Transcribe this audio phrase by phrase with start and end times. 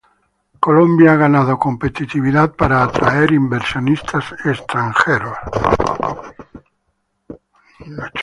[0.59, 5.37] Colombia ha ganado competitividad para atraer inversionistas extranjeros.